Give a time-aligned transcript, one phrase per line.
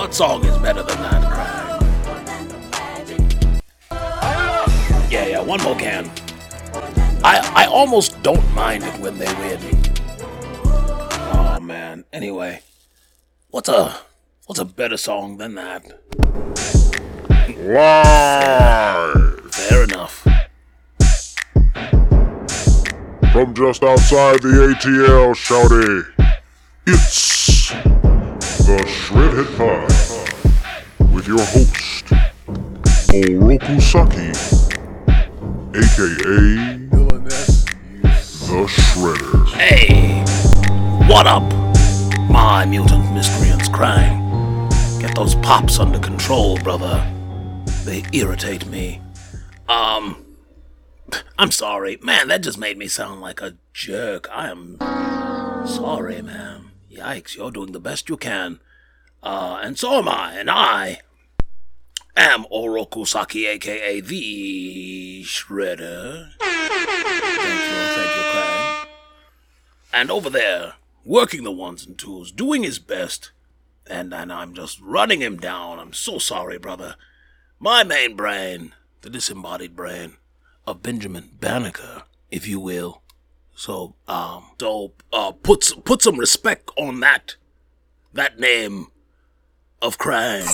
[0.00, 1.20] what song is better than that?
[5.10, 6.10] Yeah, yeah, one more can.
[7.22, 9.60] I I almost don't mind it when they win.
[10.64, 12.06] Oh man.
[12.14, 12.62] Anyway,
[13.50, 13.94] what's a
[14.46, 15.84] what's a better song than that?
[17.58, 20.26] Live Fair enough.
[23.32, 26.30] from just outside the ATL, shouty.
[26.86, 27.39] It's
[28.76, 32.04] the Shredhead Pod with your host,
[33.10, 34.30] Oroku Saki,
[35.76, 36.78] aka
[38.46, 39.48] the Shredder.
[39.54, 40.22] Hey,
[41.08, 41.42] what up,
[42.30, 44.68] my mutant miscreants crying?
[45.00, 47.04] Get those pops under control, brother.
[47.84, 49.02] They irritate me.
[49.68, 50.24] Um,
[51.40, 52.28] I'm sorry, man.
[52.28, 54.28] That just made me sound like a jerk.
[54.30, 54.76] I am
[55.66, 56.69] sorry, man.
[57.00, 58.60] Yikes, you're doing the best you can.
[59.22, 61.00] Uh, and so am I, and I
[62.14, 66.32] am Oroku Saki, aka the Shredder.
[66.38, 66.72] Thank
[67.70, 68.86] you, thank you, Krang.
[69.94, 70.74] And over there,
[71.04, 73.30] working the ones and twos, doing his best,
[73.86, 75.78] and and I'm just running him down.
[75.78, 76.96] I'm so sorry, brother.
[77.58, 80.16] My main brain, the disembodied brain
[80.66, 83.02] of Benjamin Banneker, if you will.
[83.60, 87.34] So, um, so uh, put s- put some respect on that
[88.14, 88.86] that name
[89.82, 90.46] of Krang.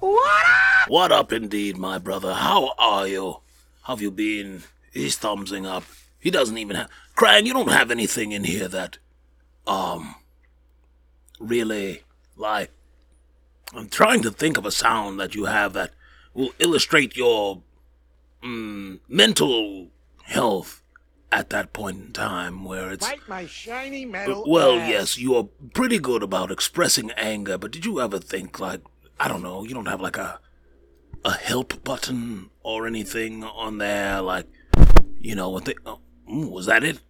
[0.00, 2.32] What up, What up, indeed, my brother?
[2.32, 3.42] How are you?
[3.82, 4.62] How have you been?
[4.90, 5.84] He's thumbsing up.
[6.18, 6.88] He doesn't even have.
[7.14, 8.96] Krang, you don't have anything in here that,
[9.66, 10.14] um,
[11.38, 12.04] really,
[12.38, 12.70] like.
[13.74, 15.90] I'm trying to think of a sound that you have that
[16.32, 17.60] will illustrate your
[18.42, 19.88] mm, mental
[20.22, 20.80] health
[21.34, 23.06] at that point in time where it's.
[23.06, 24.44] Bite my shiny metal.
[24.46, 24.88] Well, ass.
[24.88, 28.80] yes, you are pretty good about expressing anger, but did you ever think, like,
[29.18, 30.40] I don't know, you don't have like a
[31.24, 34.46] a help button or anything on there, like,
[35.18, 35.74] you know, what they.
[35.84, 35.98] Oh,
[36.30, 37.00] mm, was that it?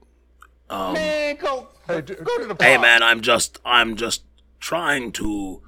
[0.70, 2.14] Man, go, go to
[2.46, 4.24] the Hey, man, I'm just, I'm just
[4.58, 5.62] trying to.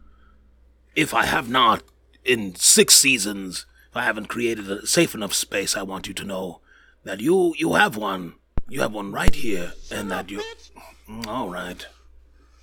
[0.95, 1.83] If I have not,
[2.25, 6.25] in six seasons, if I haven't created a safe enough space, I want you to
[6.25, 6.62] know
[7.05, 8.34] that you, you have one.
[8.69, 10.43] You have one right here, and that you.
[11.09, 11.87] Mm, All right.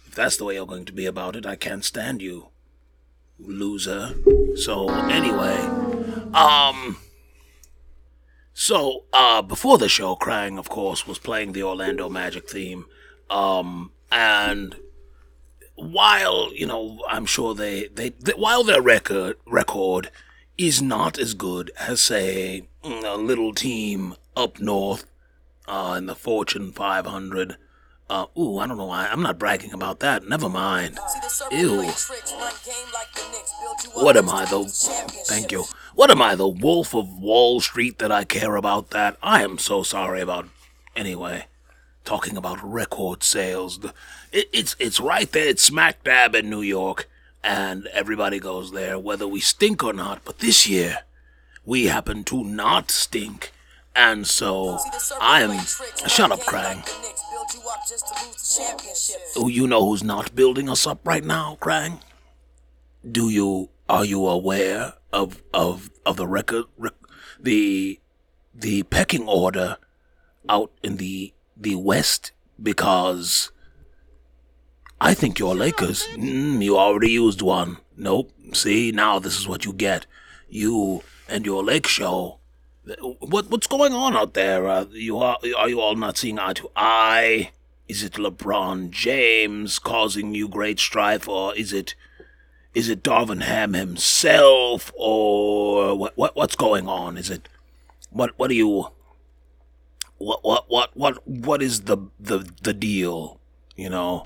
[0.05, 2.49] If that's the way you're going to be about it, I can't stand you,
[3.39, 4.13] loser.
[4.55, 5.57] So anyway,
[6.33, 6.97] um.
[8.55, 12.85] So, uh, before the show, Krang, of course, was playing the Orlando Magic theme.
[13.27, 14.75] Um, and
[15.73, 20.11] while, you know, I'm sure they, they, they while their record, record
[20.55, 25.05] is not as good as, say, mm, a little team up north,
[25.67, 27.57] uh, in the Fortune 500,
[28.09, 29.07] uh, ooh, I don't know why.
[29.07, 30.27] I'm not bragging about that.
[30.27, 30.99] Never mind.
[31.51, 31.89] Ew.
[33.93, 34.65] What am I, the.
[35.25, 35.65] Thank you.
[35.95, 39.17] What am I, the wolf of Wall Street that I care about that?
[39.23, 40.47] I am so sorry about.
[40.95, 41.47] Anyway,
[42.03, 43.79] talking about record sales.
[43.79, 43.93] The,
[44.31, 45.47] it, it's, it's right there.
[45.47, 47.09] It's smack dab in New York.
[47.43, 50.23] And everybody goes there, whether we stink or not.
[50.23, 50.99] But this year,
[51.65, 53.52] we happen to not stink.
[53.95, 54.79] And so,
[55.21, 55.65] I am.
[56.07, 56.83] Shut up, Krang.
[59.35, 61.99] Oh, you know who's not building us up right now, Krang?
[63.09, 66.93] Do you are you aware of of of the record rec-
[67.39, 67.99] the
[68.53, 69.77] the pecking order
[70.49, 73.51] out in the the west because
[75.01, 76.07] I think your Lakers.
[76.13, 77.77] Mm, you already used one.
[77.97, 78.31] Nope.
[78.53, 80.05] See now this is what you get.
[80.49, 82.39] You and your Lake Show.
[83.19, 84.67] What what's going on out there?
[84.67, 87.51] Uh, you are are you all not seeing eye to eye?
[87.87, 91.95] Is it LeBron James causing you great strife, or is it
[92.73, 97.17] is it Darvin Ham himself, or what, what what's going on?
[97.17, 97.47] Is it
[98.09, 98.87] what what do you
[100.17, 103.39] what what what what what is the the the deal?
[103.77, 104.23] You know?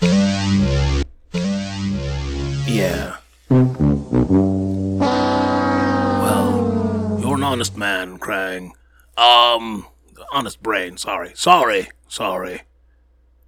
[2.65, 3.17] Yeah.
[7.57, 8.69] Honest man, Krang.
[9.17, 9.87] Um,
[10.31, 10.95] honest brain.
[10.95, 12.61] Sorry, sorry, sorry.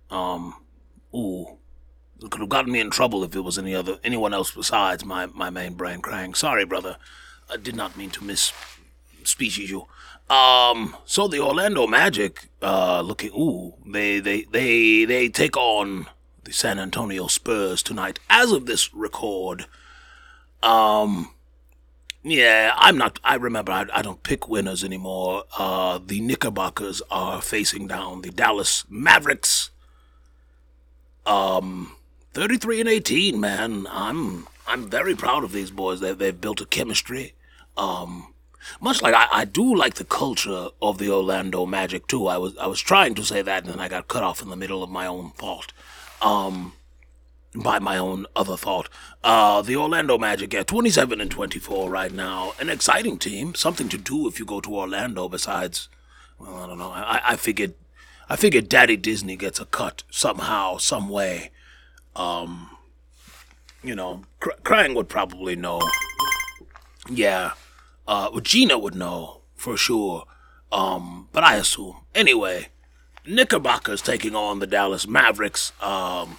[0.09, 0.55] Um,
[1.13, 1.59] ooh.
[2.19, 5.05] It could have gotten me in trouble if it was any other anyone else besides
[5.05, 6.35] my, my main brain Krang.
[6.35, 6.97] Sorry, brother.
[7.51, 8.51] I did not mean to miss
[9.25, 9.85] species you.
[10.27, 16.07] Um so the Orlando Magic uh looking ooh, they they they they take on
[16.45, 19.67] the San Antonio Spurs tonight as of this record.
[20.63, 21.29] Um
[22.23, 23.19] yeah, I'm not.
[23.23, 23.71] I remember.
[23.71, 25.43] I, I don't pick winners anymore.
[25.57, 29.71] Uh, the Knickerbockers are facing down the Dallas Mavericks.
[31.25, 31.95] Um,
[32.33, 33.87] 33 and 18, man.
[33.89, 35.99] I'm I'm very proud of these boys.
[35.99, 37.33] They they've built a chemistry.
[37.77, 38.33] Um,
[38.81, 42.27] much like I, I do like the culture of the Orlando Magic too.
[42.27, 44.49] I was I was trying to say that and then I got cut off in
[44.49, 45.71] the middle of my own thought.
[46.21, 46.73] Um,
[47.55, 48.89] by my own other thought.
[49.23, 52.53] Uh, the Orlando Magic at 27 and 24 right now.
[52.59, 53.55] An exciting team.
[53.55, 55.89] Something to do if you go to Orlando besides,
[56.37, 56.91] well, I don't know.
[56.91, 57.73] I, I figured,
[58.29, 61.51] I figured Daddy Disney gets a cut somehow, some way.
[62.15, 62.69] Um,
[63.83, 65.81] you know, Cr- Krang would probably know.
[67.09, 67.53] Yeah.
[68.07, 70.25] Uh, Gina would know for sure.
[70.71, 71.97] Um, but I assume.
[72.13, 72.69] Anyway,
[73.25, 75.71] Knickerbocker's taking on the Dallas Mavericks.
[75.81, 76.37] Um,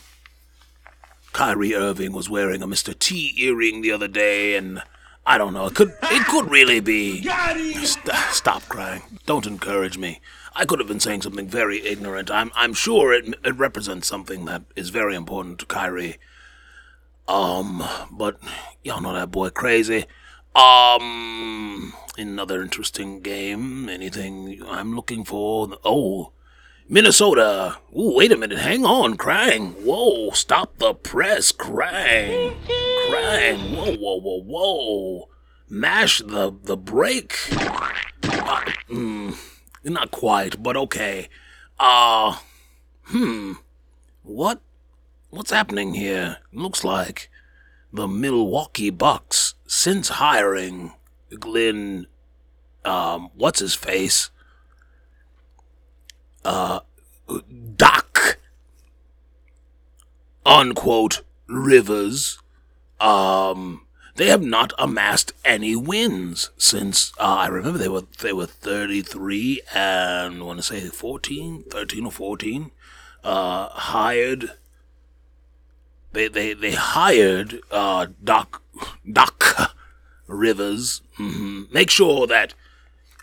[1.32, 2.98] Kyrie Irving was wearing a Mr.
[2.98, 4.82] T earring the other day, and
[5.26, 5.66] I don't know.
[5.66, 7.22] It could it could really be.
[7.84, 9.02] St- stop crying.
[9.26, 10.20] Don't encourage me.
[10.54, 12.30] I could have been saying something very ignorant.
[12.30, 16.18] I'm I'm sure it it represents something that is very important to Kyrie.
[17.28, 18.40] Um, but
[18.82, 20.06] y'all know that boy crazy.
[20.56, 23.88] Um, another interesting game.
[23.88, 25.78] Anything I'm looking for?
[25.84, 26.32] Oh,
[26.92, 27.78] Minnesota.
[27.96, 28.58] Ooh, wait a minute.
[28.58, 29.74] Hang on, Krang.
[29.84, 32.56] Whoa, stop the press, Krang.
[33.08, 33.76] Krang.
[33.76, 35.28] Whoa, whoa, whoa, whoa.
[35.68, 37.36] Mash the the brake.
[37.52, 39.36] Uh, mm,
[39.84, 41.28] not quite, but okay.
[41.78, 42.38] Uh,
[43.04, 43.52] hmm.
[44.24, 44.60] What?
[45.30, 46.38] What's happening here?
[46.52, 47.30] Looks like
[47.92, 50.94] the Milwaukee Bucks, since hiring
[51.38, 52.08] Glenn,
[52.84, 54.30] um, what's his face?
[56.44, 56.80] Uh,
[60.50, 62.38] unquote, Rivers,
[63.00, 68.46] um, they have not amassed any wins since, uh, I remember they were, they were
[68.46, 72.70] 33 and I want to say 14, 13 or 14,
[73.24, 74.52] uh, hired,
[76.12, 78.62] they, they, they hired, uh, Doc,
[79.10, 79.74] Doc
[80.26, 82.54] Rivers, hmm make sure that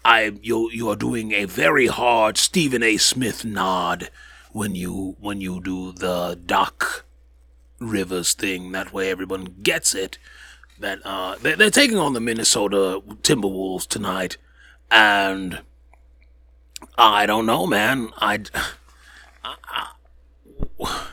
[0.07, 2.95] I you you are doing a very hard Stephen A.
[2.95, 4.09] Smith nod
[4.53, 7.03] when you when you do the Doc
[7.79, 8.71] Rivers thing.
[8.71, 10.17] That way everyone gets it.
[10.79, 14.37] That uh they're, they're taking on the Minnesota Timberwolves tonight,
[14.89, 15.59] and
[16.97, 18.09] I don't know, man.
[18.17, 18.39] I,
[19.43, 19.55] I,
[20.79, 21.03] I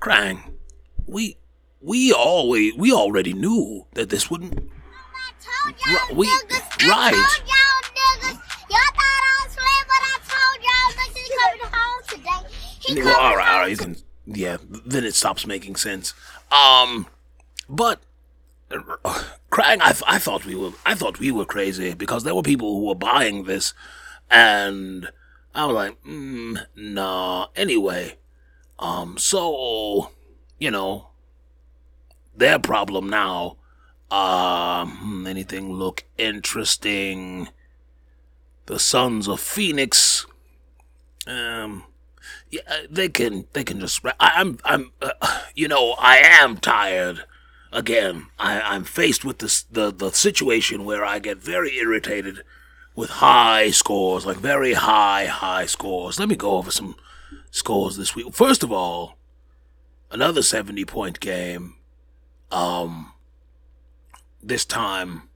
[0.00, 0.54] Krang,
[1.06, 1.36] we
[1.80, 4.58] we always we already knew that this wouldn't.
[4.58, 6.26] I told y'all we-
[6.88, 7.63] right.
[12.86, 13.96] He Well, all right, all right, you can.
[14.26, 16.14] Yeah, then it stops making sense.
[16.50, 17.06] Um,
[17.68, 18.00] but
[18.70, 18.78] uh,
[19.50, 22.74] Krang, I, I thought we were, I thought we were crazy because there were people
[22.74, 23.74] who were buying this,
[24.30, 25.10] and
[25.54, 27.48] I was like, mm, nah.
[27.54, 28.16] Anyway,
[28.78, 30.10] um, so
[30.58, 31.08] you know,
[32.36, 33.56] their problem now.
[34.10, 37.48] Um, anything look interesting?
[38.66, 40.24] The Suns of Phoenix.
[41.26, 41.84] Um,
[42.50, 44.00] yeah, uh, they can they can just.
[44.20, 47.24] I'm I'm uh, you know I am tired.
[47.72, 52.42] Again, I, I'm faced with this the the situation where I get very irritated
[52.94, 56.20] with high scores, like very high high scores.
[56.20, 56.96] Let me go over some
[57.50, 58.32] scores this week.
[58.32, 59.18] First of all,
[60.10, 61.74] another seventy point game.
[62.50, 63.12] Um,
[64.40, 65.28] this time,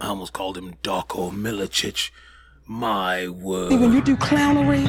[0.00, 2.10] I almost called him Darko Milicic.
[2.66, 3.72] My word.
[3.72, 4.86] When you do clownery,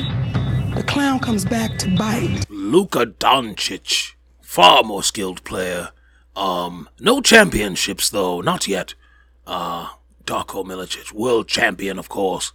[0.75, 2.45] the clown comes back to bite.
[2.49, 5.89] Luka Doncic, far more skilled player.
[6.35, 8.93] Um, no championships though, not yet.
[9.47, 9.89] Uh,
[10.25, 12.51] Darko Milicic, world champion, of course.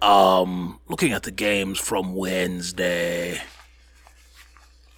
[0.00, 3.40] Um, looking at the games from Wednesday.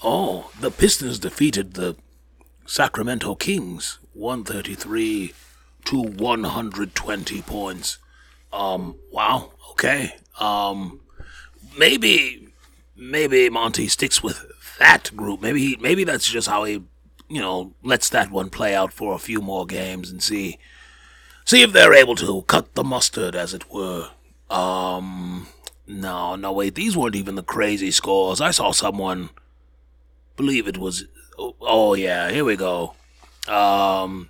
[0.02, 1.97] Oh, the Pistons defeated the
[2.67, 5.33] Sacramento Kings, 133
[5.87, 7.99] to 120 points.
[8.52, 10.17] Um, wow, okay.
[10.38, 11.00] Um,
[11.79, 12.50] maybe
[13.00, 14.45] maybe Monty sticks with
[14.78, 15.40] that group.
[15.40, 16.83] Maybe he, maybe that's just how he,
[17.28, 20.59] you know, lets that one play out for a few more games and see
[21.45, 24.11] see if they're able to cut the mustard, as it were.
[24.49, 25.49] Um,
[25.87, 28.40] no, no, wait, these weren't even the crazy scores.
[28.40, 29.30] I saw someone,
[30.37, 31.07] believe it was,
[31.38, 32.95] oh, oh yeah, here we go.
[33.49, 34.28] Um,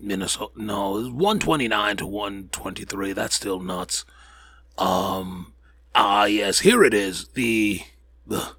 [0.00, 3.12] Minnesota, no, 129 to 123.
[3.12, 4.04] That's still nuts.
[4.76, 5.52] Um,
[5.94, 7.28] ah, yes, here it is.
[7.28, 7.82] The
[8.28, 8.52] the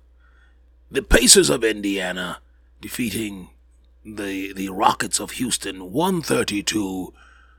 [0.91, 2.39] the Pacers of Indiana
[2.81, 3.49] defeating
[4.03, 7.13] the the Rockets of Houston 132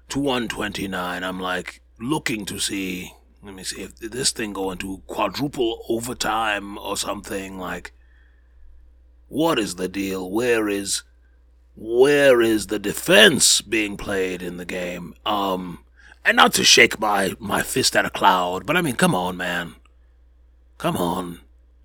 [0.09, 1.25] to 129.
[1.25, 3.13] I'm like looking to see
[3.43, 7.93] let me see if this thing go into quadruple overtime or something like
[9.29, 10.29] what is the deal?
[10.29, 11.05] Where is
[11.77, 15.15] where is the defense being played in the game?
[15.25, 15.85] Um,
[16.25, 19.37] and not to shake my, my fist at a cloud, but I mean, come on,
[19.37, 19.77] man.
[20.77, 21.41] Come on.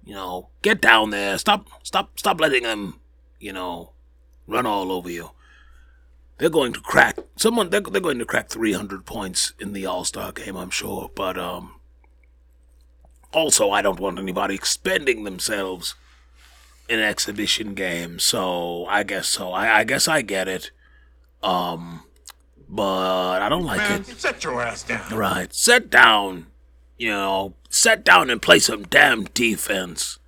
[0.06, 1.38] You know, get down there.
[1.38, 3.00] Stop, stop, stop letting them,
[3.40, 3.92] you know,
[4.48, 5.32] run all over you.
[6.38, 7.70] They're going to crack someone.
[7.70, 11.10] They're, they're going to crack 300 points in the All Star game, I'm sure.
[11.16, 11.76] But um,
[13.32, 15.96] also, I don't want anybody expending themselves
[16.88, 18.24] in exhibition games.
[18.24, 19.52] So I guess so.
[19.52, 20.72] I, I guess I get it.
[21.42, 22.04] Um,
[22.68, 24.08] but I don't like Man, it.
[24.08, 25.10] Set your ass down.
[25.16, 25.54] Right.
[25.54, 26.48] Sit down.
[26.98, 30.20] You know, sit down and play some damn defense.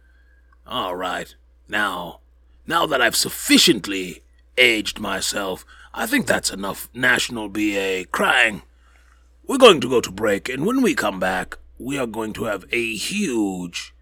[0.65, 1.33] All right.
[1.69, 2.19] Now,
[2.65, 4.23] now that I've sufficiently
[4.57, 8.61] aged myself, I think that's enough national BA crying.
[9.47, 12.45] We're going to go to break, and when we come back, we are going to
[12.45, 13.95] have a huge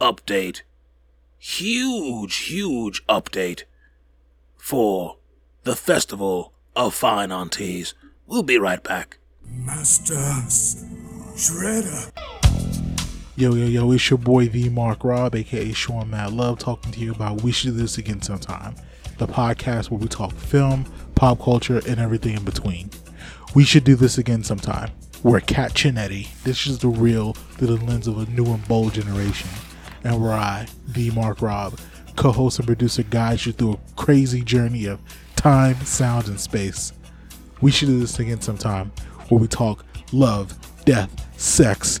[0.00, 0.62] update.
[1.38, 3.64] Huge, huge update
[4.56, 5.18] for
[5.64, 7.94] the Festival of Fine Aunties.
[8.26, 9.18] We'll be right back.
[9.44, 10.14] Master
[11.34, 12.12] Shredder.
[13.36, 17.00] Yo, yo, yo, it's your boy V Mark Rob, aka Sean Mad Love, talking to
[17.00, 18.74] you about We Should Do This Again Sometime,
[19.16, 20.84] the podcast where we talk film,
[21.14, 22.90] pop culture, and everything in between.
[23.54, 24.90] We should do this again sometime.
[25.22, 26.28] We're Cat Chinetti.
[26.42, 29.48] This is the real through the lens of a new and bold generation.
[30.04, 31.78] And where I, V Mark Rob,
[32.14, 35.00] co host and producer, guides you through a crazy journey of
[35.34, 36.92] time, sound, and space.
[37.62, 38.92] We should do this again sometime
[39.28, 42.00] where we talk love, death, sex,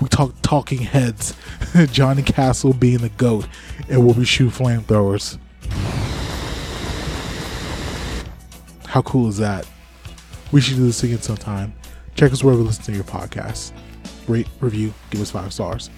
[0.00, 1.34] we talk talking heads,
[1.92, 3.46] Johnny Castle being the goat,
[3.88, 5.38] and where we shoot flamethrowers.
[8.86, 9.66] How cool is that?
[10.52, 11.74] We should do this again sometime.
[12.14, 13.72] Check us wherever you listen to your podcast.
[14.28, 15.90] Rate, review, give us five stars.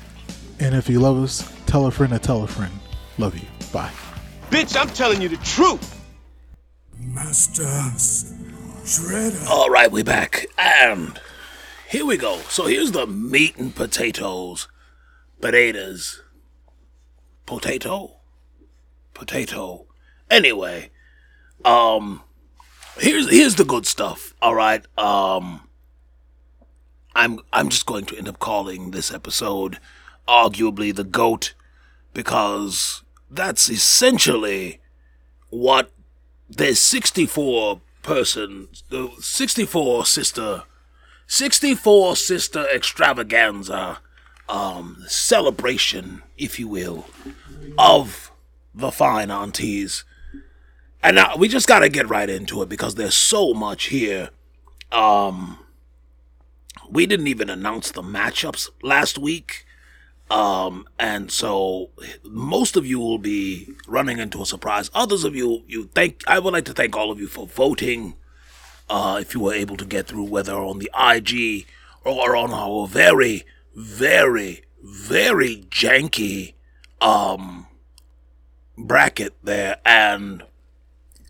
[0.61, 2.73] And if you love us, tell a friend to tell a friend.
[3.19, 3.47] Love you.
[3.73, 3.93] Bye.
[4.51, 6.01] Bitch, I'm telling you the truth.
[6.99, 7.65] Master
[8.85, 9.47] Shredder.
[9.49, 10.47] All right, we back.
[10.57, 11.21] And
[11.89, 12.39] here we go.
[12.49, 14.69] So here's the meat and potatoes.
[15.41, 16.23] Potatoes.
[17.45, 18.17] Potato?
[19.15, 19.87] Potato.
[20.31, 20.91] Anyway,
[21.65, 22.23] um
[22.99, 24.35] here's here's the good stuff.
[24.43, 24.85] All right.
[24.99, 25.69] Um
[27.15, 29.79] I'm I'm just going to end up calling this episode
[30.27, 31.55] arguably the goat
[32.13, 34.81] because that's essentially
[35.51, 35.93] what
[36.49, 40.65] there's 64 person the 64 sister
[41.27, 43.99] 64 sister extravaganza
[44.49, 47.07] um celebration if you will
[47.79, 48.31] of
[48.75, 50.05] the fine aunties
[51.03, 54.31] and now we just got to get right into it because there's so much here
[54.93, 55.59] um
[56.89, 59.67] we didn't even announce the matchups last week
[60.31, 61.91] um, and so
[62.25, 64.91] most of you will be running into a surprise.
[64.93, 66.25] Others of you, you thank.
[66.27, 68.15] I would like to thank all of you for voting.
[68.89, 71.67] Uh, if you were able to get through, whether on the IG
[72.05, 76.55] or on our very, very, very janky
[77.01, 77.67] um
[78.79, 80.43] bracket there, and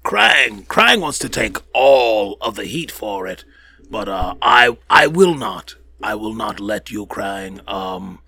[0.05, 3.45] Krang, Krang wants to take all of the heat for it,
[3.91, 5.75] but uh, I, I will not.
[6.03, 7.67] I will not let you, Krang.
[7.69, 8.21] Um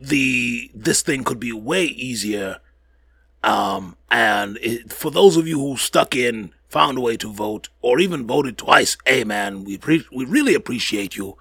[0.00, 2.58] the this thing could be way easier.
[3.42, 7.68] Um, and it, for those of you who stuck in, found a way to vote,
[7.82, 11.36] or even voted twice, hey man, we pre- we really appreciate you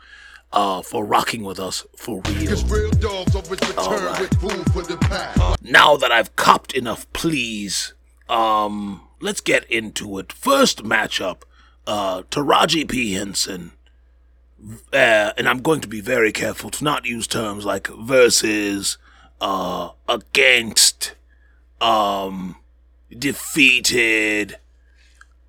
[0.52, 2.66] uh, for rocking with us for real.
[2.66, 5.56] Real dogs always with food for.
[5.62, 7.94] Now that I've copped enough please,
[8.28, 10.34] um, let's get into it.
[10.34, 11.44] First matchup,
[11.88, 13.14] uh, Taraji P.
[13.14, 13.72] Henson
[14.94, 18.98] uh, and I'm going to be very careful to not use terms like versus,
[19.40, 21.16] uh, against,
[21.80, 22.58] um,
[23.18, 24.58] defeated,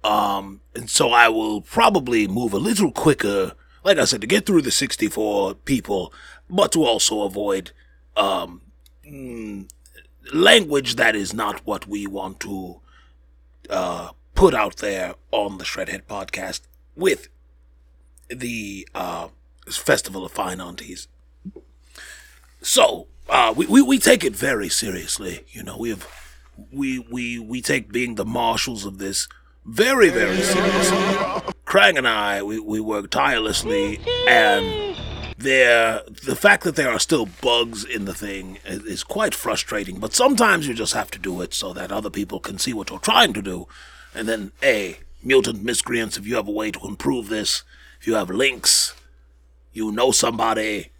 [0.04, 3.52] um, and so I will probably move a little quicker,
[3.84, 6.12] like I said, to get through the 64 people,
[6.48, 7.72] but to also avoid,
[8.16, 8.62] um,
[9.06, 9.68] mm,
[10.32, 12.80] language that is not what we want to,
[13.68, 16.62] uh, put out there on the Shredhead podcast
[16.96, 17.28] with
[18.28, 19.28] the uh,
[19.68, 21.08] Festival of Fine Aunties.
[22.62, 25.44] So uh, we, we we take it very seriously.
[25.48, 26.06] You know, we have
[26.72, 29.28] we we we take being the marshals of this
[29.64, 30.90] very very serious.
[31.64, 34.96] Krang and I we, we work tirelessly, and
[35.38, 39.98] there the fact that there are still bugs in the thing is, is quite frustrating.
[39.98, 42.90] But sometimes you just have to do it so that other people can see what
[42.90, 43.68] you're trying to do,
[44.14, 46.16] and then a mutant miscreants.
[46.16, 47.62] If you have a way to improve this,
[48.00, 48.94] if you have links,
[49.72, 50.90] you know somebody,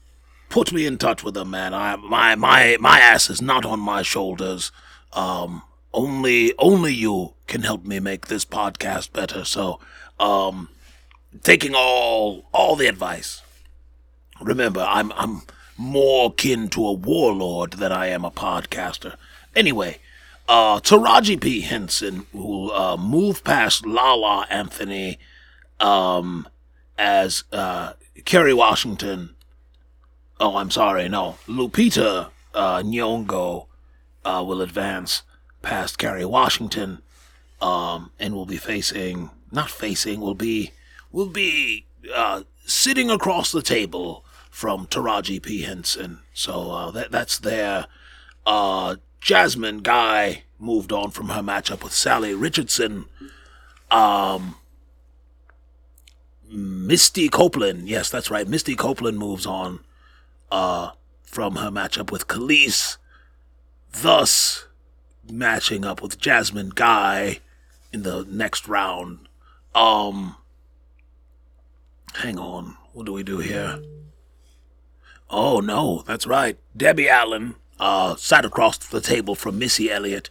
[0.49, 1.75] put me in touch with them, man.
[1.75, 4.71] I my my my ass is not on my shoulders.
[5.13, 5.63] Um,
[5.93, 9.45] only only you can help me make this podcast better.
[9.45, 9.81] So,
[10.19, 10.71] um,
[11.43, 13.43] taking all all the advice.
[14.41, 15.43] Remember, I'm I'm
[15.77, 19.17] more kin to a warlord than I am a podcaster.
[19.55, 19.99] Anyway,
[20.49, 25.19] uh, Taraji P Henson will uh, move past Lala Anthony,
[25.81, 26.49] um,
[26.97, 29.35] as uh, Kerry Washington.
[30.39, 33.67] Oh, I'm sorry, no, Lupita uh, Nyong'o
[34.25, 35.23] uh, will advance
[35.63, 37.03] past Kerry Washington,
[37.61, 40.73] um, and will be facing not facing will be
[41.13, 46.21] will be uh, sitting across the table from Taraji P Henson.
[46.33, 47.87] So uh, that that's there.
[48.47, 53.07] Uh, Jasmine Guy moved on from her matchup with Salli Richardson.
[53.91, 54.57] Um,
[56.49, 58.49] Misty Copeland, yes, that's right.
[58.49, 59.81] Misty Copeland moves on
[60.51, 60.91] uh,
[61.23, 62.97] from her matchup with Kelis,
[63.93, 64.67] thus
[65.31, 67.41] matching up with Jasmine Guy
[67.93, 69.29] in the next round.
[69.75, 70.37] Um,
[72.15, 73.81] hang on, what do we do here?
[75.29, 76.59] Oh no, that's right.
[76.77, 80.31] Debbie Allen uh, sat across the table from Missy Elliott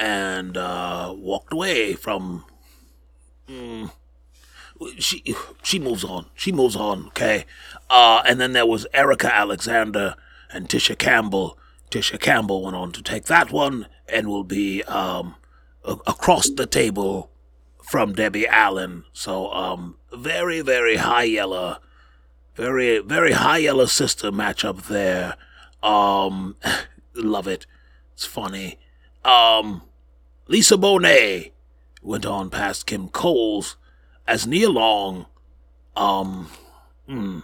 [0.00, 2.44] and uh, walked away from.
[3.48, 3.90] Mm,
[4.98, 5.22] she
[5.62, 6.26] she moves on.
[6.34, 7.08] She moves on.
[7.08, 7.44] Okay.
[7.90, 10.16] Uh, and then there was Erika Alexander
[10.50, 11.58] and Tisha Campbell.
[11.90, 15.34] Tisha Campbell went on to take that one and will be um,
[15.84, 17.30] across the table
[17.82, 19.04] from Debbie Allen.
[19.12, 21.78] So um, very very high yellow,
[22.54, 25.36] very very high yellow sister matchup there.
[25.82, 26.56] Um,
[27.14, 27.66] love it.
[28.14, 28.78] It's funny.
[29.24, 29.82] Um,
[30.48, 31.52] Lisa Bonet
[32.02, 33.76] went on past Kim Coles
[34.26, 35.26] as Nia Long,
[35.96, 36.48] um,
[37.06, 37.40] hmm.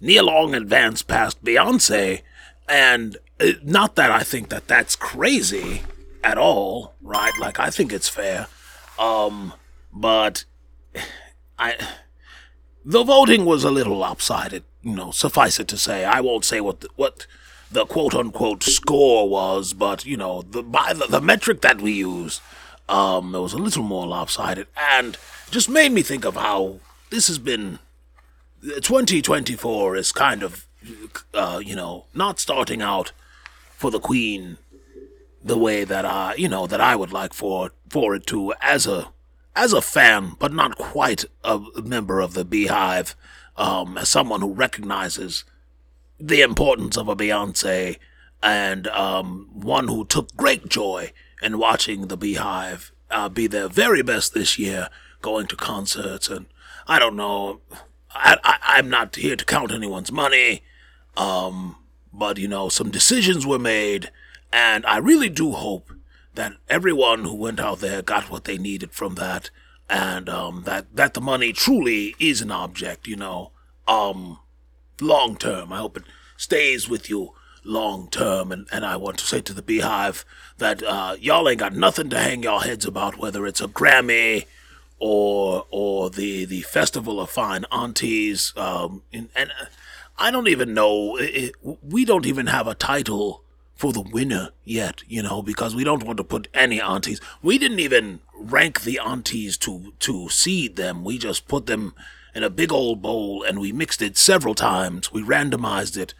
[0.00, 2.22] Nia Long advanced past Beyonce,
[2.68, 5.82] and uh, not that I think that that's crazy
[6.28, 7.32] at all, right?
[7.40, 8.46] Like I think it's fair,
[8.98, 9.54] um,
[9.92, 10.44] but
[11.58, 11.76] I
[12.84, 14.64] the voting was a little lopsided.
[14.82, 17.26] You know, suffice it to say, I won't say what the, what
[17.70, 21.92] the quote unquote score was, but you know, the by the, the metric that we
[21.92, 22.40] use,
[22.88, 25.16] um, it was a little more lopsided, and
[25.50, 27.78] just made me think of how this has been.
[28.60, 30.66] 2024 is kind of,
[31.32, 33.12] uh, you know, not starting out
[33.76, 34.58] for the Queen
[35.42, 38.86] the way that I, you know, that I would like for for it to as
[38.86, 39.12] a
[39.56, 43.16] as a fan, but not quite a member of the Beehive,
[43.56, 45.44] um, as someone who recognizes
[46.20, 47.98] the importance of a Beyonce
[48.42, 54.02] and um, one who took great joy in watching the Beehive uh, be their very
[54.02, 54.88] best this year,
[55.22, 56.46] going to concerts and
[56.88, 57.60] I don't know.
[58.10, 60.62] I, I I'm not here to count anyone's money,
[61.16, 61.76] um,
[62.12, 64.10] but you know some decisions were made,
[64.52, 65.92] and I really do hope
[66.34, 69.50] that everyone who went out there got what they needed from that,
[69.88, 73.06] and um, that that the money truly is an object.
[73.06, 73.50] You know,
[73.86, 74.38] um,
[75.00, 75.72] long term.
[75.72, 76.04] I hope it
[76.36, 77.32] stays with you
[77.64, 78.50] long term.
[78.50, 80.24] And, and I want to say to the Beehive
[80.58, 84.46] that uh, y'all ain't got nothing to hang y'all heads about, whether it's a Grammy
[84.98, 88.52] or or the the Festival of Fine Aunties.
[88.56, 89.66] Um, and, and uh,
[90.18, 91.16] I don't even know.
[91.16, 93.42] It, we don't even have a title
[93.78, 97.20] for the winner yet, you know, because we don't want to put any aunties.
[97.40, 101.04] We didn't even rank the aunties to to seed them.
[101.04, 101.94] We just put them
[102.34, 105.12] in a big old bowl and we mixed it several times.
[105.12, 106.12] We randomized it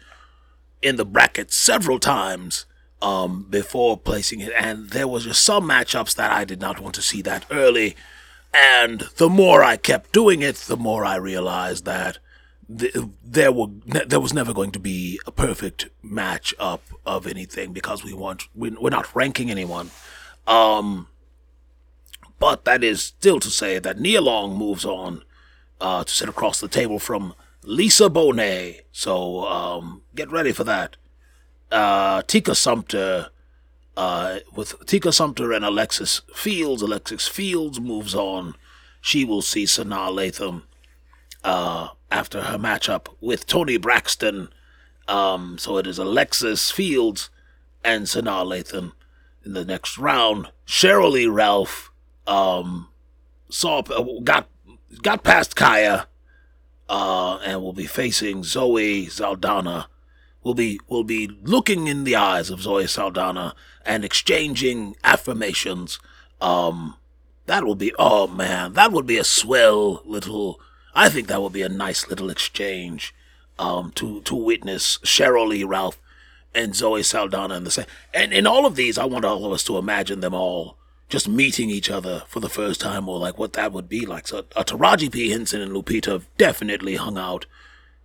[0.81, 2.65] in the bracket several times
[3.01, 6.95] um, before placing it, and there was just some matchups that I did not want
[6.95, 7.97] to see that early.
[8.53, 12.19] And the more I kept doing it, the more I realized that th-
[12.69, 18.03] there were there was never going to be a perfect match up of anything because
[18.03, 19.89] we we- we're not ranking anyone.
[20.45, 21.07] Um,
[22.37, 25.23] but that is still to say that Nia Long moves on
[25.81, 28.81] uh, to sit across the table from Lisa Bonet.
[28.91, 30.95] So um, get ready for that.
[31.71, 33.29] Uh, Tika Sumpter,
[33.97, 36.81] uh, with Tika Sumpter and Alexis Fields.
[36.81, 38.55] Alexis Fields moves on.
[39.01, 40.63] She will see Sanaa Lathan
[41.43, 44.49] uh, after her matchup with Toni Braxton.
[45.07, 47.29] Um, so it is Alexis Fields
[47.83, 48.91] and Sanaa Lathan
[49.43, 50.49] in the next round.
[50.65, 51.91] Sheryl Lee Ralph
[52.27, 52.89] um,
[53.49, 53.81] saw
[54.23, 54.47] got
[55.01, 56.07] got past Kaya
[56.87, 59.87] uh, and will be facing Zoe Saldana.
[60.43, 65.99] Will be will be looking in the eyes of Zoe Saldana and exchanging affirmations.
[66.39, 66.95] Um,
[67.45, 70.61] that will be oh man, that would be a swell little.
[70.93, 73.13] I think that would be a nice little exchange.
[73.57, 75.99] Um, to to witness Sheryl Lee Ralph
[76.55, 77.85] and Zoe Saldana in the same.
[78.13, 80.77] And in all of these, I want all of us to imagine them all
[81.09, 84.27] just meeting each other for the first time, or like what that would be like.
[84.27, 87.47] So, uh, Taraji P Henson and Lupita have definitely hung out,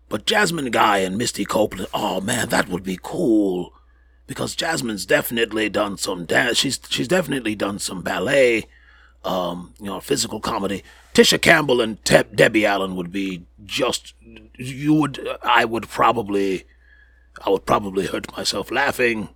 [0.09, 3.75] but Jasmine Guy and Misty Copeland, oh man, that would be cool.
[4.27, 6.57] Because Jasmine's definitely done some dance.
[6.57, 8.67] She's she's definitely done some ballet,
[9.23, 10.83] um, you know, physical comedy.
[11.15, 14.15] Tisha Campbell and Te- Debbie Allen would be just.
[14.57, 15.27] You would.
[15.43, 16.65] I would probably.
[17.45, 19.29] I would probably hurt myself laughing.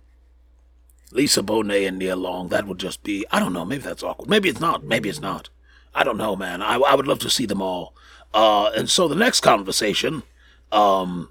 [1.11, 2.49] Lisa Bonet and Nia Long.
[2.49, 3.25] That would just be.
[3.31, 3.65] I don't know.
[3.65, 4.29] Maybe that's awkward.
[4.29, 4.83] Maybe it's not.
[4.83, 5.49] Maybe it's not.
[5.95, 6.61] I don't know, man.
[6.61, 7.95] I I would love to see them all.
[8.33, 10.23] Uh, and so the next conversation.
[10.71, 11.29] Um,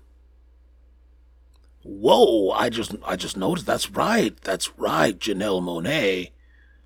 [1.85, 2.51] Whoa!
[2.51, 3.67] I just I just noticed.
[3.67, 4.37] That's right.
[4.43, 5.19] That's right.
[5.19, 6.33] Janelle Monáe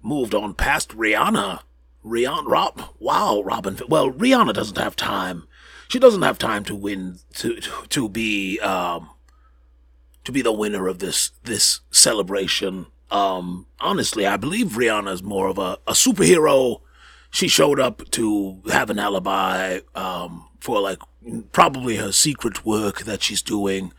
[0.03, 1.61] moved on past Rihanna.
[2.05, 3.79] Rihanna, Rob, wow, Robin.
[3.88, 5.47] Well, Rihanna doesn't have time.
[5.88, 9.11] She doesn't have time to win to to be um
[10.25, 12.87] to be the winner of this this celebration.
[13.11, 16.81] Um, honestly, I believe Rihanna's more of a, a superhero.
[17.31, 20.99] She showed up to have an alibi um, for like
[21.53, 23.93] probably her secret work that she's doing.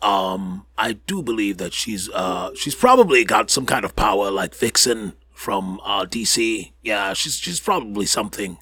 [0.00, 4.54] Um, I do believe that she's uh she's probably got some kind of power like
[4.54, 6.72] Vixen from uh DC.
[6.82, 8.58] Yeah, she's she's probably something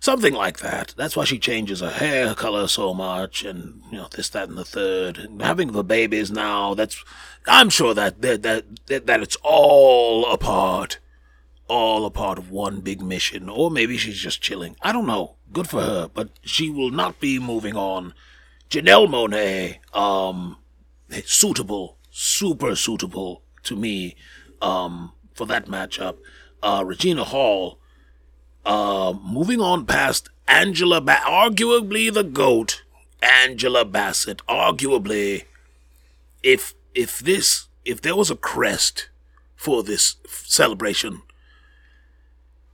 [0.00, 0.92] something like that.
[0.96, 4.58] That's why she changes her hair color so much and you know this that and
[4.58, 5.18] the third.
[5.18, 7.02] And having the babies now, that's
[7.46, 10.98] I'm sure that that that that it's all a part
[11.68, 14.76] all a part of one big mission or maybe she's just chilling.
[14.82, 15.36] I don't know.
[15.52, 18.14] Good for her, but she will not be moving on
[18.68, 20.56] Janelle Monáe, um,
[21.24, 24.16] suitable, super suitable to me,
[24.60, 26.16] um, for that matchup.
[26.62, 27.78] Uh, Regina Hall,
[28.64, 32.82] uh, moving on past Angela, ba- arguably the goat,
[33.22, 34.40] Angela Bassett.
[34.48, 35.44] Arguably,
[36.42, 39.08] if if this if there was a crest
[39.56, 41.22] for this f- celebration,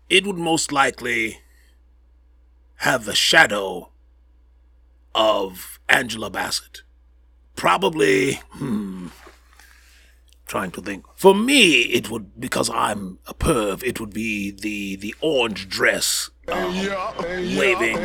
[0.09, 1.41] it would most likely
[2.77, 3.91] have the shadow
[5.15, 6.83] of Angela Bassett.
[7.57, 9.09] Probably, hmm,
[10.51, 11.05] trying to think.
[11.15, 16.29] For me, it would, because I'm a perv, it would be the, the orange dress
[16.49, 16.75] um,
[17.57, 17.97] waving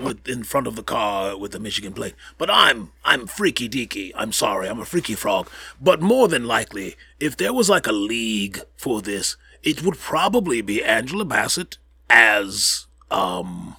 [0.00, 2.14] with, in front of the car with the Michigan plate.
[2.38, 4.12] But I'm, I'm freaky deaky.
[4.14, 5.50] I'm sorry, I'm a freaky frog.
[5.80, 10.62] But more than likely, if there was like a league for this, it would probably
[10.62, 11.76] be Angela Bassett
[12.08, 13.76] as, um,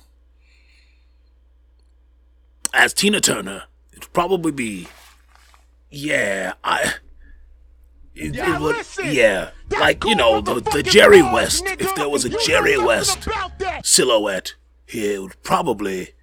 [2.74, 4.88] as Tina Turner, it'd probably be,
[5.89, 6.95] yeah, I.
[8.13, 9.06] It, Yeah, it would, listen.
[9.12, 11.63] yeah, like you know the the Jerry dog, West.
[11.65, 11.82] nigga.
[11.82, 13.28] If there was a Jerry West
[13.84, 16.13] silhouette here, it would probably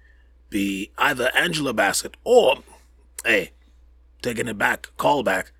[0.49, 2.57] be either Angela Bassett or,
[3.25, 3.51] hey,
[4.21, 5.51] taking it back, call back,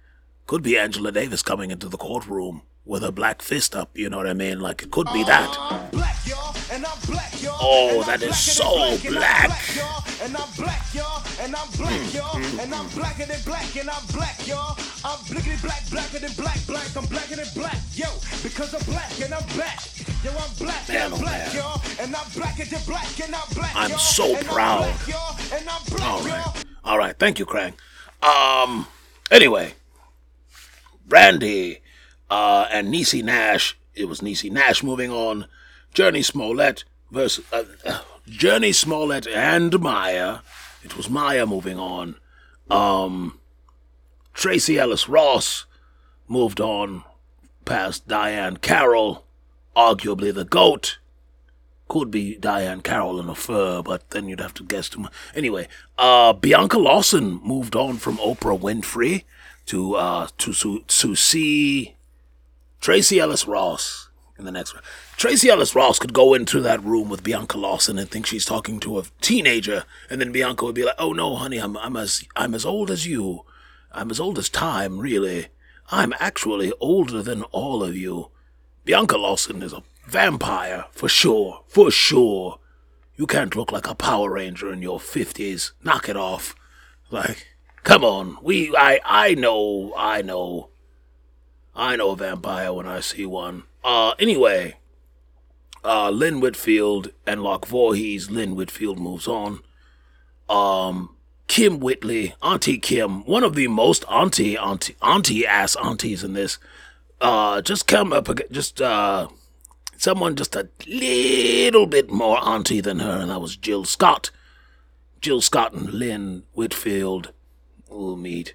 [0.45, 3.89] could be Angela Davis coming into the courtroom with her black fist up.
[3.97, 4.59] You know what I mean?
[4.59, 6.18] Like it could be that.
[7.61, 9.49] Oh, that is so black.
[10.21, 14.05] And I'm black, y'all, and I'm black, y'all, and I'm blacker than black, and I'm
[14.13, 14.75] black, y'all.
[15.05, 18.07] I'm blickety black, blacker than black, black, I'm blacker than black, yo,
[18.43, 19.79] because I'm black and I'm back.
[20.23, 23.71] Yo, I'm black and I'm black, y'all, and I'm blacker than black, and I'm black,
[23.75, 24.83] I'm so proud.
[25.53, 26.25] and I'm black, y'all.
[26.25, 26.65] right.
[26.83, 27.17] All right.
[27.17, 27.73] Thank you, Krang.
[28.21, 28.87] Um.
[29.31, 29.75] Anyway,
[31.05, 31.79] Brandy
[32.29, 33.77] uh, and Niecy Nash.
[33.93, 35.45] It was Niecy Nash moving on.
[35.93, 40.39] Jurnee Smollett versus uh, uh, Jurnee Smollett and Maya.
[40.83, 42.15] It was Maya moving on.
[42.69, 43.35] Um.
[44.33, 45.65] Tracee Ellis Ross
[46.29, 47.03] moved on
[47.65, 49.25] past Diahann Carroll,
[49.75, 50.99] arguably the GOAT
[51.89, 55.13] could be Diahann Carroll in a fur, but then you'd have to guess too much.
[55.35, 59.25] Anyway, uh, Bianca Lawson moved on from Oprah Winfrey
[59.65, 61.95] to uh to to, to see
[62.79, 64.08] Tracee Ellis Ross
[64.39, 64.83] in the next one.
[65.17, 68.79] Tracee Ellis Ross could go into that room with Bianca Lawson and think she's talking
[68.79, 72.23] to a teenager, and then Bianca would be like, "Oh no, honey, I'm I'm as
[72.35, 73.45] I'm as old as you.
[73.91, 75.47] I'm as old as time, really.
[75.91, 78.31] I'm actually older than all of you."
[78.85, 82.59] Bianca Lawson is a vampire, for sure, for sure.
[83.15, 85.73] You can't look like a Power Ranger in your fifties.
[85.83, 86.55] Knock it off.
[87.11, 87.47] Like,
[87.83, 88.37] come on.
[88.41, 90.69] We, I, I know, I know,
[91.75, 93.63] I know a vampire when I see one.
[93.83, 94.75] Uh, anyway,
[95.83, 98.29] uh, Lynn Whitfield and Lark Voorhies.
[98.29, 99.59] Lynn Whitfield moves on.
[100.49, 101.15] Um,
[101.47, 106.59] Kym Whitley, Auntie Kim, one of the most auntie, auntie, auntie ass aunties in this.
[107.19, 109.27] Uh, just come up, just uh,
[109.97, 114.31] someone just a little bit more auntie than her, and that was Jill Scott.
[115.21, 117.33] Jill Scott and Lynn Whitfield
[117.89, 118.53] will meet.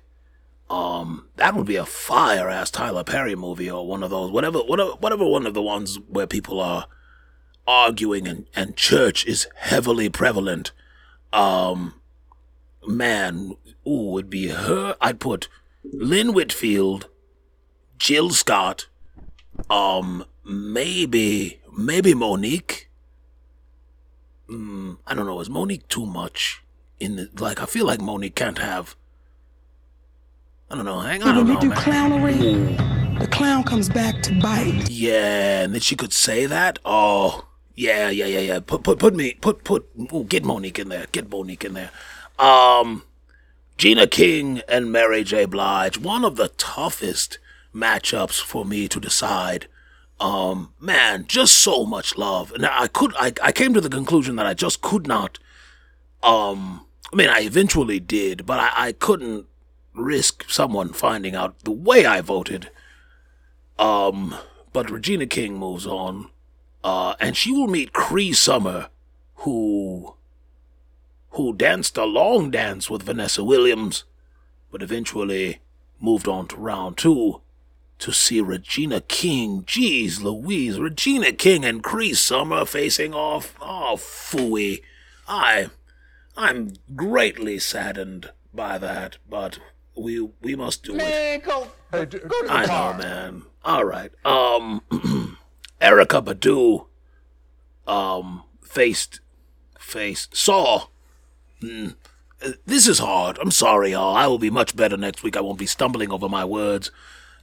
[0.75, 4.59] Um, that would be a fire ass Tyler Perry movie or one of those, whatever,
[4.59, 6.89] whatever, whatever one of the ones where people are
[7.65, 10.73] arguing and, and church is heavily prevalent.
[11.33, 11.95] Um,
[12.89, 13.57] man,
[13.87, 14.97] ooh, would be her.
[15.01, 15.47] I'd put
[15.85, 17.09] Lynn Whitfield,
[17.97, 18.89] Jill Scott,
[19.71, 22.87] um, maybe, maybe Mo'Nique.
[24.51, 25.39] Mm, I don't know.
[25.39, 26.65] Is Mo'Nique too much?
[26.99, 28.97] In the like, I feel like Mo'Nique can't have.
[30.71, 31.01] I don't know.
[31.01, 31.37] Hang on.
[31.37, 31.79] When you do man.
[31.79, 34.91] clownery, the clown comes back to bite.
[34.91, 36.79] Yeah, and then she could say that.
[36.85, 38.61] Oh, yeah, yeah, yeah, yeah.
[38.61, 39.89] Put, put, put me, put, put.
[40.13, 41.07] Ooh, get Mo'Nique in there.
[41.13, 41.91] Get Mo'Nique in there.
[42.39, 43.05] Um,
[43.77, 45.45] Gina King and Mary J.
[45.45, 45.99] Blige.
[45.99, 47.39] One of the toughest
[47.75, 49.67] matchups for me to decide.
[50.21, 54.37] Um, man, just so much love, and I could, I, I came to the conclusion
[54.37, 55.41] that I just could not.
[56.23, 59.47] Um, I mean, I eventually did, but I, I couldn't
[59.95, 62.71] risk someone finding out the way I voted.
[63.79, 64.35] Um,
[64.73, 66.31] but Regina King moves on,
[66.83, 68.89] uh, and she will meet Cree Summer,
[69.37, 70.15] who,
[71.31, 74.05] who danced a long dance with Vanessa Williams,
[74.71, 75.61] but eventually
[76.01, 77.41] moved on to round two
[77.99, 79.63] to see Regina King.
[79.63, 83.55] Jeez Louise, Regina King and Cree Summer facing off.
[83.61, 84.83] Oh, phooey.
[85.27, 85.71] I,
[86.37, 89.59] I'm greatly saddened by that, but
[89.97, 90.99] we we must do it.
[90.99, 92.93] Man, go, go to the I car.
[92.93, 93.43] know, man.
[93.65, 94.11] All right.
[94.25, 94.83] Um,
[95.81, 96.87] Erykah Badu,
[97.91, 99.21] um, faced,
[99.79, 100.87] faced, saw.
[101.63, 101.95] Mm,
[102.67, 103.39] this is hard.
[103.39, 104.15] I'm sorry, y'all.
[104.15, 105.37] I will be much better next week.
[105.37, 106.91] I won't be stumbling over my words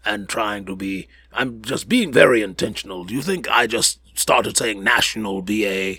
[0.05, 1.07] and trying to be.
[1.33, 3.05] I'm just being very intentional.
[3.05, 5.97] Do you think I just started saying national BA?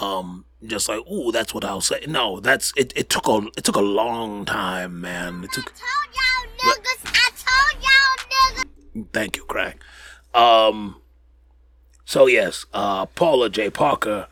[0.00, 2.00] Um, just like, ooh, that's what I'll say.
[2.08, 2.92] No, that's it.
[2.96, 5.44] It took a it took a long time, man.
[5.44, 5.72] It took.
[5.72, 7.02] I told y'all niggas.
[7.06, 7.30] I
[7.74, 8.64] told y'all
[9.04, 9.08] niggas.
[9.12, 9.82] Thank you, Craig.
[10.34, 10.96] Um,
[12.04, 14.28] so yes, uh, Paula Jai Parker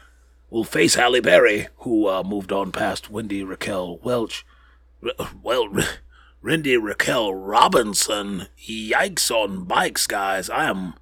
[0.48, 4.46] will face Halle Berry, who uh, moved on past Wendy Raquel Welch.
[5.04, 5.82] R- well, R-
[6.42, 8.46] Wendy Raquel Robinson.
[8.58, 10.48] Yikes on bikes, guys!
[10.48, 10.94] I am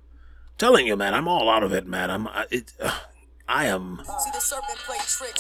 [0.57, 1.15] telling you, man.
[1.15, 2.11] I'm all out of it, man.
[2.11, 2.27] I'm.
[2.29, 2.99] I, it, uh,
[3.49, 4.03] I am.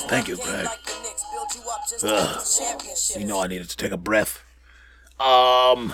[0.08, 0.66] Thank you, Craig.
[2.02, 2.42] Ugh.
[3.16, 4.42] You know I needed to take a breath.
[5.20, 5.92] Um,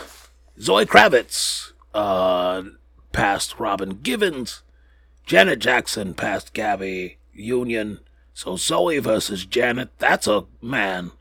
[0.60, 2.62] Zoe Kravitz, uh,
[3.12, 4.62] past Robin Givens.
[5.26, 8.00] Janet Jackson past Gabby Union.
[8.34, 9.90] So Zoe versus Janet.
[9.98, 11.12] That's a man.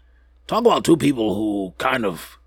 [0.46, 2.38] Talk about two people who kind of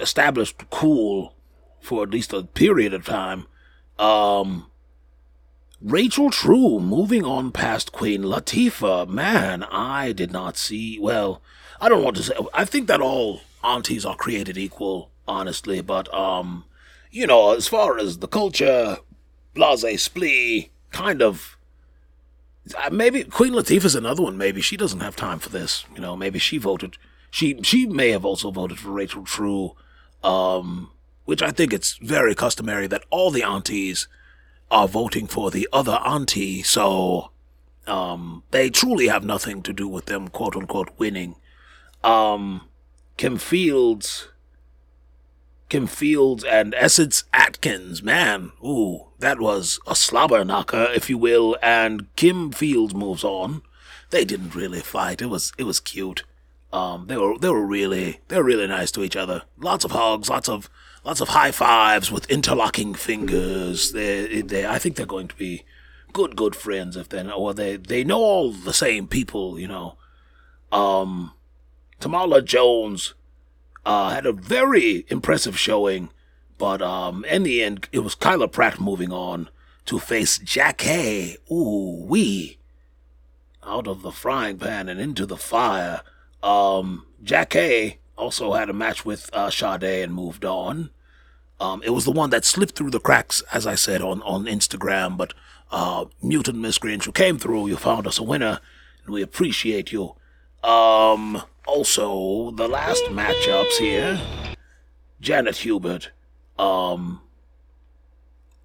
[0.00, 1.34] established cool
[1.80, 3.46] for at least a period of time.
[3.98, 4.70] Um,
[5.82, 9.08] Rachel True moving on past Queen Latifah.
[9.08, 10.96] Man, I did not see.
[11.00, 11.42] Well,
[11.80, 12.34] I don't want to say.
[12.54, 15.80] I think that all aunties are created equal, honestly.
[15.80, 16.64] But um,
[17.10, 18.98] you know, as far as the culture,
[19.54, 21.56] blase splee, kind of.
[22.78, 24.38] Uh, maybe Queen Latifah's another one.
[24.38, 25.84] Maybe she doesn't have time for this.
[25.96, 26.96] You know, maybe she voted.
[27.28, 29.74] She she may have also voted for Rachel True,
[30.22, 30.92] um,
[31.24, 34.06] which I think it's very customary that all the aunties
[34.72, 37.30] are voting for the other auntie, so
[37.86, 41.36] um, they truly have nothing to do with them, quote unquote, winning.
[42.02, 42.62] Um,
[43.16, 44.28] Kim Fields,
[45.68, 51.56] Kim Fields and Essence Atkins, man, ooh, that was a slobber knocker, if you will.
[51.62, 53.62] And Kim Fields moves on.
[54.10, 55.22] They didn't really fight.
[55.22, 56.24] It was it was cute.
[56.72, 59.42] Um, they were they were really they were really nice to each other.
[59.58, 60.68] Lots of hugs, lots of
[61.04, 63.92] lots of high fives with interlocking fingers.
[63.92, 65.64] They they I think they're going to be
[66.12, 69.58] good good friends if they or they they know all the same people.
[69.58, 69.96] You know.
[70.70, 71.34] Um,
[72.00, 73.12] Tamala Jones
[73.84, 76.08] uh, had a very impressive showing,
[76.56, 79.50] but um, in the end, it was Kyla Pratt moving on
[79.84, 81.36] to face Jackée.
[81.50, 82.58] Ooh wee!
[83.64, 86.00] Out of the frying pan and into the fire.
[86.42, 90.90] Um, Jackée also had a match with uh, Sade and moved on.
[91.60, 94.46] Um, it was the one that slipped through the cracks, as I said on on
[94.46, 95.16] Instagram.
[95.16, 95.34] But
[95.70, 97.68] uh, Mutant Miscreant, you came through.
[97.68, 98.60] You found us a winner,
[99.04, 100.16] and we appreciate you.
[100.62, 104.20] Um, also, the last matchups here,
[105.20, 106.10] Janet Hubert,
[106.58, 107.20] um,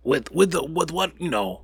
[0.04, 1.62] with with the with what you know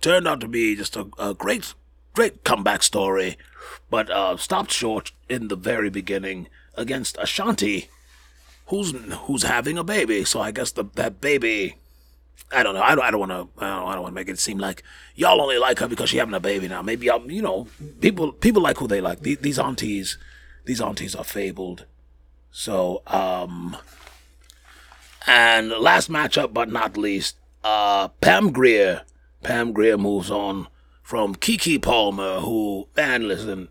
[0.00, 1.74] turned out to be just a, a great
[2.14, 3.36] great comeback story,
[3.90, 7.88] but uh, stopped short in the very beginning against Ashanti,
[8.66, 8.92] who's
[9.26, 10.24] who's having a baby.
[10.24, 11.76] So I guess the that baby.
[12.54, 12.82] I don't know.
[12.82, 13.04] I don't.
[13.04, 13.64] I don't want to.
[13.64, 14.82] I don't, want to make it seem like
[15.14, 16.82] y'all only like her because she's having a baby now.
[16.82, 17.30] Maybe y'all.
[17.30, 17.66] You know,
[18.00, 19.20] people people like who they like.
[19.20, 20.18] These, these aunties,
[20.64, 21.86] these aunties are fabled.
[22.50, 23.76] So, um,
[25.26, 29.02] and last matchup, but not least, uh, Pam Grier.
[29.42, 30.68] Pam Grier moves on
[31.02, 33.68] from Keke Palmer, who, man, listen,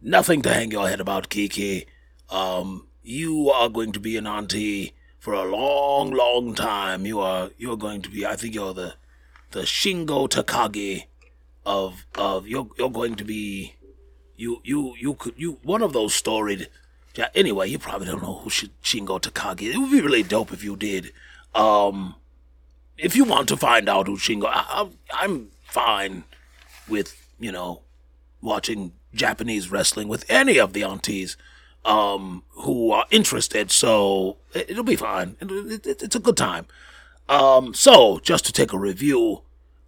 [0.00, 1.86] nothing to hang your head about, Kiki.
[2.30, 7.06] Um, you are going to be an auntie for a long, long time.
[7.06, 8.94] You are, you're going to be, I think you're the,
[9.52, 11.04] the Shingo Takagi
[11.64, 13.76] of, of, you're, you're going to be,
[14.36, 16.68] you, you, you could, you, one of those storied,
[17.14, 19.72] yeah, anyway, you probably don't know who Shingo Takagi.
[19.72, 21.12] It would be really dope if you did.
[21.54, 22.16] Um,
[22.98, 24.88] if you want to find out who Shingo, I, I,
[25.24, 26.24] I'm fine
[26.88, 27.82] with you know
[28.40, 31.36] watching Japanese wrestling with any of the aunties
[31.84, 33.70] um, who are interested.
[33.70, 35.36] So it, it'll be fine.
[35.40, 36.66] It, it, it's a good time.
[37.28, 39.42] Um, so just to take a review,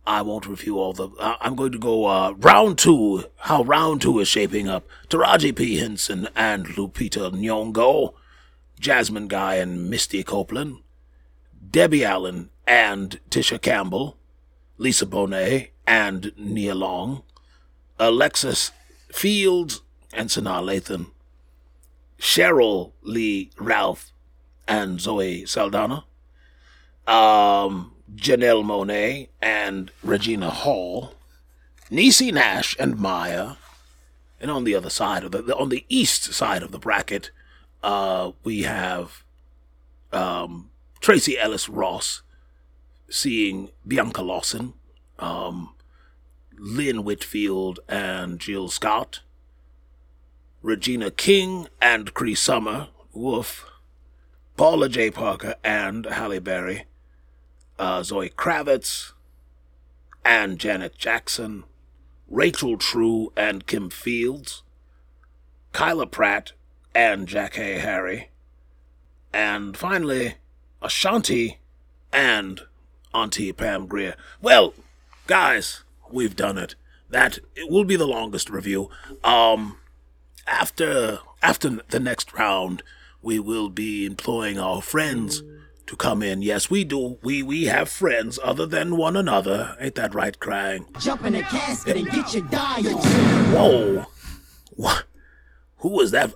[0.07, 1.09] I won't review all the.
[1.19, 3.25] I'm going to go uh, round two.
[3.39, 4.87] How round two is shaping up?
[5.09, 8.15] Taraji P Henson and Lupita Nyong'o,
[8.79, 10.79] Jasmine Guy and Misty Copeland,
[11.71, 14.17] Debbie Allen and Tisha Campbell,
[14.79, 17.23] Lisa Bonet and Nia Long,
[17.99, 18.71] Alexis
[19.13, 19.83] Fields
[20.13, 21.07] and Sanaa Lathan,
[22.19, 24.13] Sheryl Lee Ralph
[24.67, 26.05] and Zoe Saldana,
[27.07, 31.15] um, Janelle Monáe and Regina Hall,
[31.91, 33.53] Niecy Nash and Maya,
[34.41, 37.31] and on the other side of the on the east side of the bracket,
[37.83, 39.23] uh, we have
[40.13, 42.23] um, Tracee Ellis Ross
[43.09, 44.75] seeing Bianca Lawson,
[45.19, 45.75] um,
[46.59, 49.21] Lynn Whitfield and Jill Scott,
[50.67, 53.71] Regina King and Cree Summer, woof,
[54.57, 56.87] Paula Jai Parker and Halle Berry,
[57.79, 59.13] uh, Zoe Kravitz
[60.25, 61.63] and Janet Jackson,
[62.29, 64.65] Rachel True and Kim Fields,
[65.71, 66.51] Kyla Pratt
[66.97, 68.31] and Jackée Harry,
[69.33, 70.35] and finally,
[70.83, 71.59] Ashanti
[72.13, 72.63] and
[73.15, 74.17] Auntie Pam Grier.
[74.43, 74.75] Well,
[75.29, 76.75] guys, we've done it.
[77.09, 78.91] That will be the longest review.
[79.23, 79.77] Um,
[80.47, 82.83] after after the next round,
[83.23, 85.43] we will be employing our friends
[85.87, 86.43] to come in.
[86.43, 87.19] Yes, we do.
[87.23, 89.77] We we have friends other than one another.
[89.81, 90.99] Ain't that right, Krang?
[91.01, 92.99] Jump in the casket and get your dial.
[92.99, 94.07] Whoa.
[94.71, 95.05] What?
[95.79, 96.35] Who was that?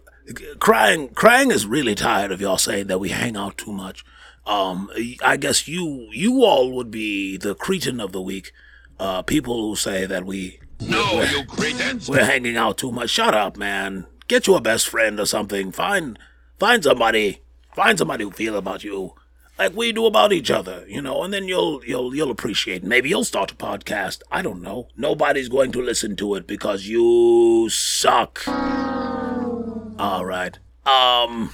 [0.59, 4.05] Krang, Krang is really tired of y'all saying that we hang out too much.
[4.47, 4.91] Um,
[5.23, 8.53] I guess you you all would be the cretin of the week.
[8.99, 12.09] Uh, people who say that we No, you cretins.
[12.09, 13.11] we're hanging out too much.
[13.11, 14.07] Shut up, man.
[14.29, 15.73] Get you a best friend or something.
[15.73, 16.19] Find
[16.59, 17.43] find somebody.
[17.75, 19.15] Find somebody who feel about you
[19.61, 22.83] like we do about each other, you know, and then you'll you'll you'll appreciate.
[22.83, 24.23] Maybe you'll start a podcast.
[24.33, 24.89] I don't know.
[24.97, 28.43] Nobody's going to listen to it because you suck.
[28.49, 30.59] All right.
[30.87, 31.51] Um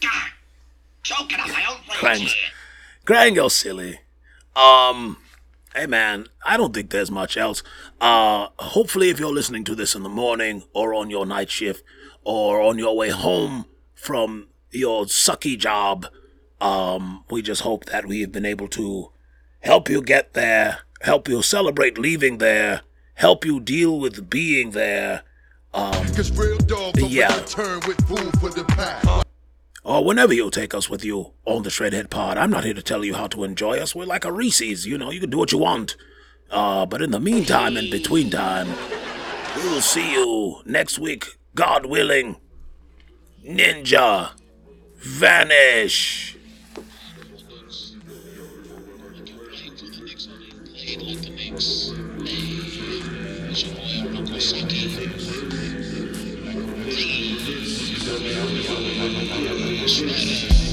[0.00, 0.30] God,
[1.02, 2.36] Choking on my own Krang's.
[3.04, 3.98] Krang, you're silly.
[4.54, 5.16] Um,
[5.74, 7.62] hey man, I don't think there's much else.
[8.00, 11.82] Uh, hopefully, if you're listening to this in the morning or on your night shift
[12.24, 16.06] or on your way home from your sucky job,
[16.60, 19.10] um, we just hope that we've been able to
[19.60, 22.82] help you get there, help you celebrate leaving there,
[23.14, 25.22] help you deal with being there.
[25.72, 27.36] Um, Cause real dogs Yeah.
[27.36, 29.23] return with food for the pack.
[29.84, 32.38] Or whenever you take us with you on the Shredhead Pod.
[32.38, 33.94] I'm not here to tell you how to enjoy us.
[33.94, 35.96] We're like a Reese's, you know, you can do what you want.
[36.50, 38.68] Uh, but in the meantime, in between time,
[39.56, 42.36] we'll see you next week, God willing.
[43.44, 44.30] Ninja,
[44.96, 46.34] vanish.
[58.06, 58.22] Thank
[60.58, 60.63] you.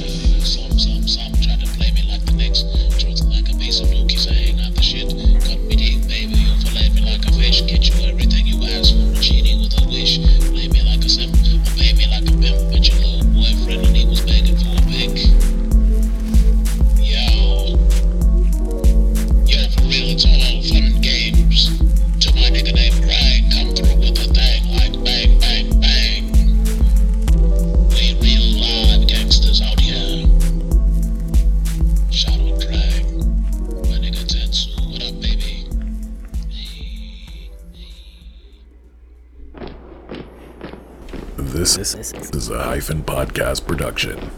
[44.01, 44.30] Production.